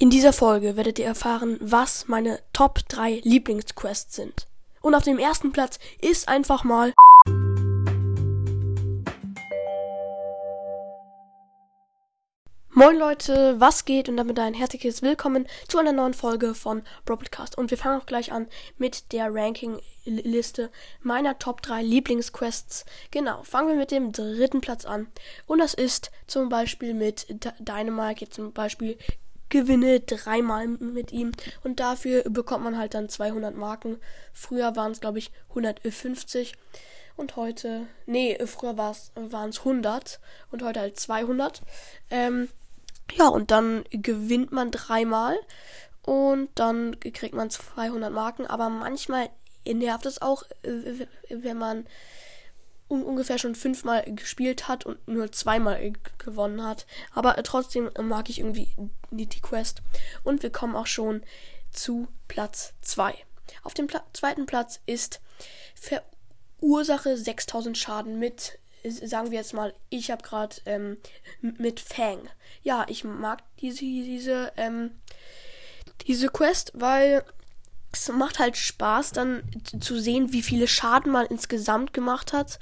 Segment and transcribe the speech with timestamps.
[0.00, 4.46] In dieser Folge werdet ihr erfahren, was meine Top 3 Lieblingsquests sind.
[4.80, 6.94] Und auf dem ersten Platz ist einfach mal
[12.70, 17.58] Moin Leute, was geht und damit ein herzliches Willkommen zu einer neuen Folge von Broadcast.
[17.58, 18.46] Und wir fangen auch gleich an
[18.76, 20.70] mit der Ranking-Liste
[21.02, 22.84] meiner Top 3 Lieblingsquests.
[23.10, 25.08] Genau, fangen wir mit dem dritten Platz an.
[25.48, 27.26] Und das ist zum Beispiel mit
[27.58, 28.96] Dynamite, jetzt zum Beispiel
[29.48, 31.32] gewinne dreimal mit ihm.
[31.62, 33.98] Und dafür bekommt man halt dann 200 Marken.
[34.32, 36.54] Früher waren es glaube ich 150
[37.16, 40.20] und heute, nee, früher waren es 100
[40.52, 41.62] und heute halt 200.
[42.10, 42.48] Ähm,
[43.12, 45.36] ja, und dann gewinnt man dreimal.
[46.02, 49.28] Und dann kriegt man 200 Marken, aber manchmal
[49.66, 51.86] nervt es auch, wenn man
[52.88, 56.86] un ungefähr schon fünfmal gespielt hat und nur zweimal gewonnen hat.
[57.14, 58.68] Aber trotzdem mag ich irgendwie
[59.10, 59.82] die, die Quest.
[60.24, 61.22] Und wir kommen auch schon
[61.70, 63.14] zu Platz 2.
[63.62, 65.20] Auf dem Pla zweiten Platz ist
[65.74, 70.98] Verursache 6000 Schaden mit, sagen wir jetzt mal, ich habe gerade ähm,
[71.40, 72.28] mit Fang.
[72.62, 74.90] Ja, ich mag diese, diese, ähm,
[76.06, 77.24] diese Quest, weil
[77.92, 79.42] es macht halt Spaß, dann
[79.80, 82.58] zu sehen, wie viele Schaden man insgesamt gemacht hat.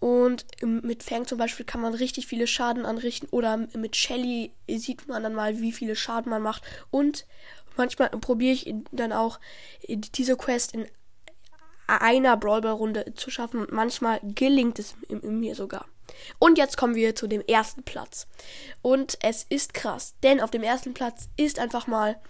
[0.00, 3.28] Und mit Fang zum Beispiel kann man richtig viele Schaden anrichten.
[3.30, 6.62] Oder mit Shelly sieht man dann mal, wie viele Schaden man macht.
[6.90, 7.24] Und
[7.76, 9.38] manchmal probiere ich dann auch
[9.88, 10.86] diese Quest in
[11.86, 13.66] einer Brawlball-Runde zu schaffen.
[13.70, 15.86] Manchmal gelingt es mir sogar.
[16.38, 18.26] Und jetzt kommen wir zu dem ersten Platz.
[18.82, 22.20] Und es ist krass, denn auf dem ersten Platz ist einfach mal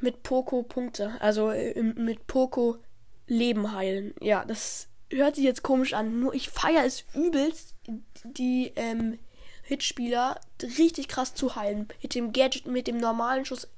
[0.00, 1.16] mit Poco Punkte.
[1.20, 2.78] Also äh, mit Poco
[3.26, 4.14] Leben heilen.
[4.20, 6.20] Ja, das hört sich jetzt komisch an.
[6.20, 7.74] Nur ich feiere es übelst,
[8.24, 9.18] die ähm,
[9.62, 10.40] Hitspieler
[10.78, 11.88] richtig krass zu heilen.
[12.02, 13.68] Mit dem Gadget, mit dem normalen Schuss,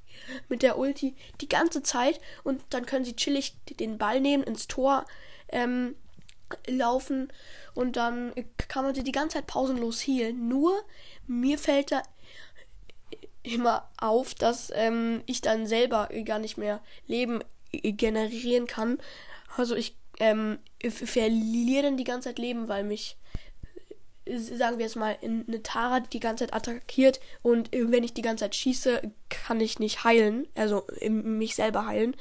[0.49, 2.21] mit der Ulti die ganze Zeit.
[2.45, 5.07] Und dann können sie chillig den Ball nehmen, ins Tor
[5.49, 5.95] ähm,
[6.67, 7.33] laufen.
[7.75, 8.33] Und dann
[8.69, 10.49] kann man sie die ganze Zeit pausenlos healen.
[10.49, 10.73] Nur
[11.27, 12.03] mir fällt da
[13.43, 17.41] immer auf, dass ähm, ich dann selber gar nicht mehr Leben
[17.73, 18.99] generieren kann.
[19.57, 23.17] Also ich ähm, verliere dann die ganze Zeit Leben, weil mich,
[24.27, 28.45] sagen wir jetzt mal, eine Tara die ganze Zeit attackiert und wenn ich die ganze
[28.45, 32.17] Zeit schieße, kann ich nicht heilen, also mich selber heilen.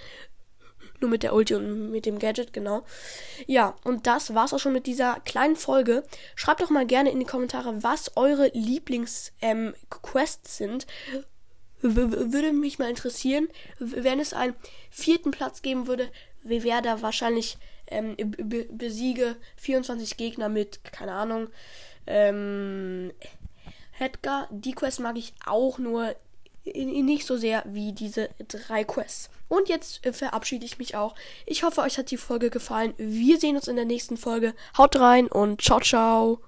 [1.00, 2.84] Nur mit der Ulti und mit dem Gadget, genau.
[3.46, 6.03] Ja, und das war's auch schon mit dieser kleinen Folge.
[6.35, 10.88] Schreibt doch mal gerne in die Kommentare, was eure Lieblings-Quests ähm, sind.
[11.81, 13.47] W würde mich mal interessieren,
[13.78, 14.56] wenn es einen
[14.90, 16.09] vierten Platz geben würde,
[16.41, 17.57] wäre da wahrscheinlich
[17.88, 21.50] ähm, besiege 24 Gegner mit, keine Ahnung,
[22.07, 23.12] ähm,
[24.00, 24.47] Edgar.
[24.52, 26.16] Die Quest mag ich auch nur
[26.73, 29.29] nicht so sehr wie diese drei Quests.
[29.50, 31.16] Und jetzt äh, verabschiede ich mich auch.
[31.45, 32.94] Ich hoffe, euch hat die Folge gefallen.
[32.97, 34.53] Wir sehen uns in der nächsten Folge.
[34.77, 36.39] Haut rein und ciao, ciao.